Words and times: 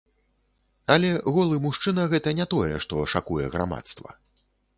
Але 0.93 1.11
голы 1.35 1.59
мужчына 1.65 2.07
гэта 2.15 2.33
не 2.41 2.49
тое, 2.55 2.73
што 2.87 3.05
шакуе 3.13 3.45
грамадства. 3.59 4.09